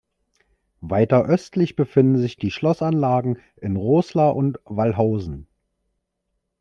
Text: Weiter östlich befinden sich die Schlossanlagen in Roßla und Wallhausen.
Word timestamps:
Weiter 0.79 1.25
östlich 1.25 1.75
befinden 1.75 2.17
sich 2.17 2.35
die 2.37 2.49
Schlossanlagen 2.49 3.37
in 3.57 3.75
Roßla 3.75 4.31
und 4.31 4.59
Wallhausen. 4.65 5.45